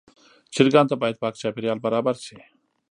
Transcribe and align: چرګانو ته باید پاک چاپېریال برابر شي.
چرګانو 0.53 0.89
ته 0.91 0.95
باید 1.01 1.19
پاک 1.21 1.33
چاپېریال 1.41 1.79
برابر 1.85 2.15
شي. 2.25 2.37